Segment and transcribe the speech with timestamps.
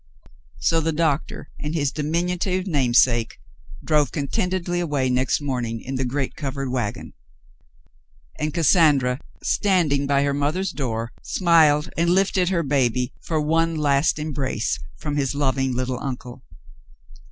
[0.57, 3.37] So the doctor and his diminutive namesake
[3.83, 7.13] drove con tentedly away next morning in the great covered wagon,
[8.39, 14.17] and Cassandra, standing by her mother's door, smiled and lifted her baby for one last
[14.17, 16.41] embrace from his loving little uncle.